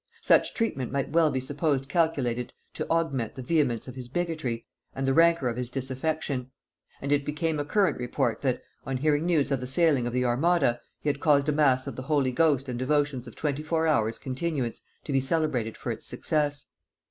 Such 0.23 0.55
treatment 0.55 0.91
might 0.91 1.11
well 1.11 1.29
be 1.29 1.39
supposed 1.39 1.87
calculated 1.87 2.53
to 2.73 2.89
augment 2.89 3.35
the 3.35 3.43
vehemence 3.43 3.87
of 3.87 3.93
his 3.93 4.09
bigotry 4.09 4.65
and 4.95 5.05
the 5.07 5.13
rancor 5.13 5.47
of 5.47 5.57
his 5.57 5.69
disaffection; 5.69 6.49
and 7.03 7.11
it 7.11 7.23
became 7.23 7.59
a 7.59 7.63
current 7.65 7.99
report 7.99 8.41
that, 8.41 8.63
on 8.83 8.97
hearing 8.97 9.27
news 9.27 9.51
of 9.51 9.59
the 9.59 9.67
sailing 9.67 10.07
of 10.07 10.13
the 10.13 10.25
armada, 10.25 10.81
he 11.01 11.09
had 11.09 11.19
caused 11.19 11.49
a 11.49 11.51
mass 11.51 11.85
of 11.85 11.95
the 11.97 12.01
Holy 12.09 12.31
Ghost 12.31 12.67
and 12.67 12.79
devotions 12.79 13.27
of 13.27 13.35
twenty 13.35 13.61
four 13.61 13.85
hours 13.85 14.17
continuance 14.17 14.81
to 15.03 15.11
be 15.13 15.19
celebrated 15.19 15.77
for 15.77 15.91
its 15.91 16.03
success. 16.07 16.69